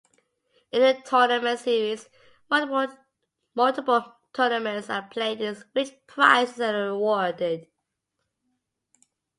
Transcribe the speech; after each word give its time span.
In 0.71 0.81
a 0.81 0.99
tournament 1.03 1.59
series, 1.59 2.09
multiple 2.49 4.15
tournaments 4.33 4.89
are 4.89 5.07
played 5.11 5.41
in 5.41 5.55
which 5.73 5.93
prizes 6.07 6.59
are 6.59 6.87
awarded. 6.87 7.67